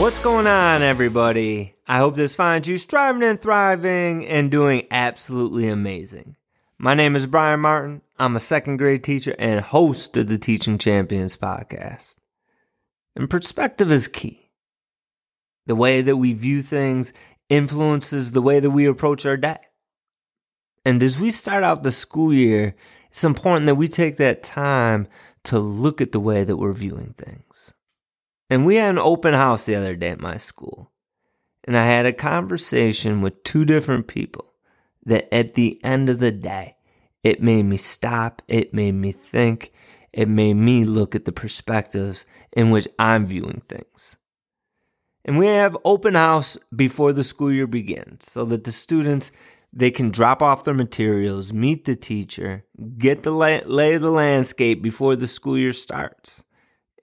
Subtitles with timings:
[0.00, 1.74] What's going on, everybody?
[1.86, 6.36] I hope this finds you striving and thriving and doing absolutely amazing.
[6.78, 8.00] My name is Brian Martin.
[8.18, 12.16] I'm a second grade teacher and host of the Teaching Champions podcast.
[13.14, 14.52] And perspective is key.
[15.66, 17.12] The way that we view things
[17.50, 19.58] influences the way that we approach our day.
[20.82, 22.74] And as we start out the school year,
[23.10, 25.08] it's important that we take that time
[25.44, 27.74] to look at the way that we're viewing things.
[28.50, 30.90] And we had an open house the other day at my school.
[31.64, 34.52] And I had a conversation with two different people
[35.06, 36.76] that at the end of the day,
[37.22, 38.42] it made me stop.
[38.48, 39.72] It made me think.
[40.12, 44.16] It made me look at the perspectives in which I'm viewing things.
[45.24, 49.30] And we have open house before the school year begins so that the students
[49.72, 52.64] they can drop off their materials, meet the teacher,
[52.98, 56.42] get the lay, lay of the landscape before the school year starts.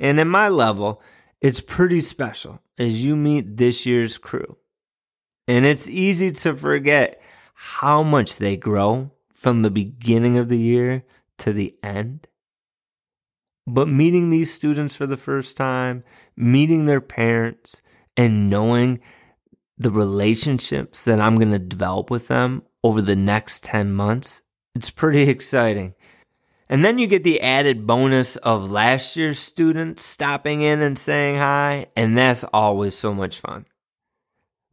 [0.00, 1.00] And at my level,
[1.46, 4.56] it's pretty special as you meet this year's crew.
[5.46, 7.22] And it's easy to forget
[7.54, 11.04] how much they grow from the beginning of the year
[11.38, 12.26] to the end.
[13.64, 16.02] But meeting these students for the first time,
[16.36, 17.80] meeting their parents,
[18.16, 18.98] and knowing
[19.78, 24.42] the relationships that I'm going to develop with them over the next 10 months,
[24.74, 25.94] it's pretty exciting.
[26.68, 31.36] And then you get the added bonus of last year's students stopping in and saying
[31.36, 33.66] hi, and that's always so much fun.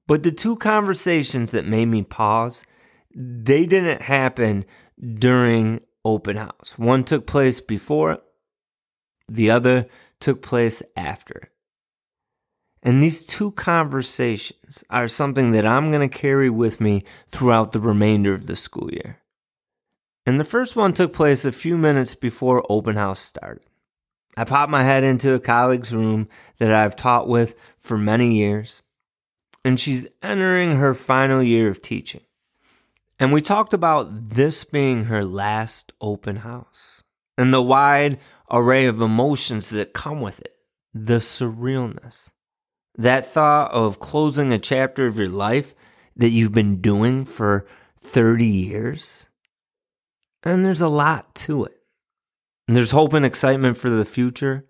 [0.08, 2.64] But the two conversations that made me pause,
[3.16, 4.66] they didn't happen
[5.20, 6.76] during open house.
[6.78, 8.20] One took place before
[9.30, 9.88] the other
[10.20, 11.54] took place after
[12.84, 17.80] and these two conversations are something that I'm going to carry with me throughout the
[17.80, 19.20] remainder of the school year.
[20.26, 23.66] And the first one took place a few minutes before open house started.
[24.38, 28.82] I popped my head into a colleague's room that I've taught with for many years,
[29.64, 32.22] and she's entering her final year of teaching.
[33.20, 37.04] And we talked about this being her last open house
[37.38, 38.20] and the wide
[38.50, 40.54] array of emotions that come with it,
[40.94, 42.32] the surrealness,
[42.98, 45.76] that thought of closing a chapter of your life
[46.16, 47.66] that you've been doing for
[48.00, 49.30] 30 years.
[50.44, 51.80] And there's a lot to it.
[52.68, 54.66] There's hope and excitement for the future,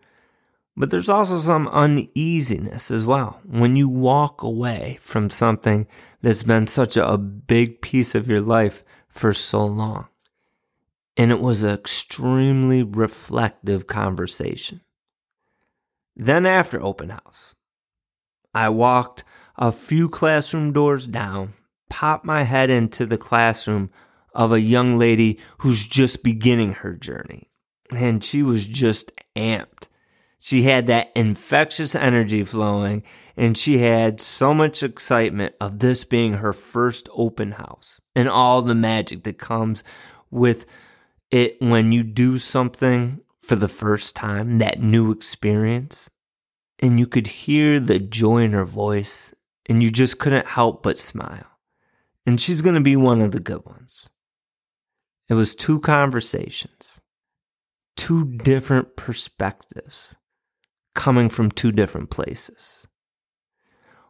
[0.75, 5.87] but there's also some uneasiness as well when you walk away from something
[6.21, 10.07] that's been such a big piece of your life for so long.
[11.15, 14.81] And it was an extremely reflective conversation.
[16.15, 17.53] Then, after open house,
[18.53, 19.23] I walked
[19.57, 21.53] a few classroom doors down,
[21.89, 23.91] popped my head into the classroom
[24.33, 27.49] of a young lady who's just beginning her journey.
[27.95, 29.87] And she was just amped.
[30.39, 33.03] She had that infectious energy flowing,
[33.37, 38.61] and she had so much excitement of this being her first open house and all
[38.61, 39.83] the magic that comes
[40.29, 40.65] with
[41.31, 46.09] it when you do something for the first time, that new experience
[46.83, 49.33] and you could hear the joy in her voice,
[49.67, 51.47] and you just couldn't help but smile.
[52.25, 54.09] And she's going to be one of the good ones.
[55.33, 57.01] It was two conversations,
[57.95, 60.15] two different perspectives
[60.93, 62.87] coming from two different places.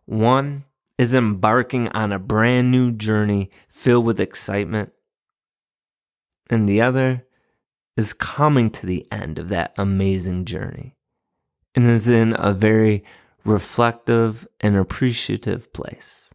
[0.04, 0.66] One
[0.98, 4.92] is embarking on a brand new journey filled with excitement,
[6.50, 7.26] and the other
[7.96, 10.98] is coming to the end of that amazing journey
[11.74, 13.02] and is in a very
[13.46, 16.33] reflective and appreciative place.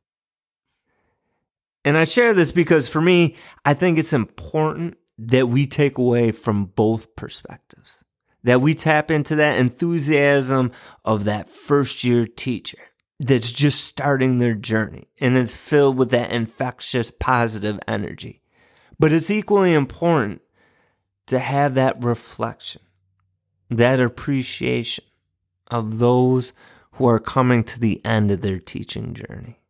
[1.88, 3.34] And I share this because for me,
[3.64, 8.04] I think it's important that we take away from both perspectives,
[8.42, 12.76] that we tap into that enthusiasm of that first year teacher
[13.18, 18.42] that's just starting their journey and is filled with that infectious positive energy.
[18.98, 20.42] But it's equally important
[21.28, 22.82] to have that reflection,
[23.70, 25.04] that appreciation
[25.70, 26.52] of those
[26.92, 29.62] who are coming to the end of their teaching journey.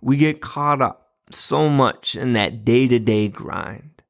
[0.00, 4.02] We get caught up so much in that day to day grind.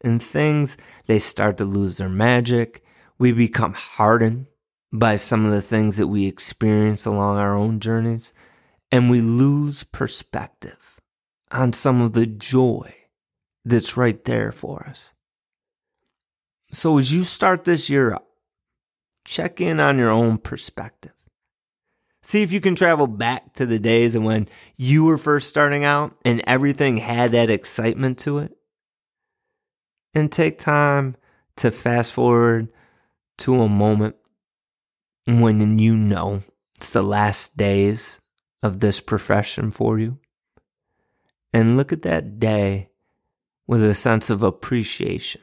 [0.00, 2.84] And things, they start to lose their magic.
[3.18, 4.46] We become hardened
[4.92, 8.32] by some of the things that we experience along our own journeys.
[8.92, 11.00] And we lose perspective
[11.50, 12.94] on some of the joy
[13.64, 15.14] that's right there for us.
[16.72, 18.28] So as you start this year up,
[19.24, 21.12] check in on your own perspective.
[22.24, 24.48] See if you can travel back to the days of when
[24.78, 28.56] you were first starting out and everything had that excitement to it.
[30.14, 31.16] And take time
[31.56, 32.68] to fast forward
[33.38, 34.16] to a moment
[35.26, 36.42] when you know
[36.76, 38.18] It's the last days
[38.62, 40.18] of this profession for you.
[41.52, 42.88] And look at that day
[43.66, 45.42] with a sense of appreciation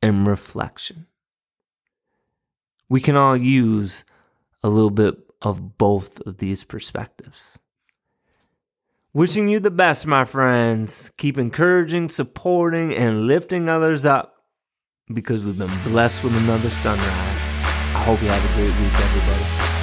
[0.00, 1.08] and reflection.
[2.88, 4.04] We can all use
[4.62, 7.58] a little bit of both of these perspectives.
[9.12, 11.10] Wishing you the best, my friends.
[11.16, 14.44] Keep encouraging, supporting, and lifting others up
[15.12, 17.00] because we've been blessed with another sunrise.
[17.02, 19.79] I hope you have a great week, everybody.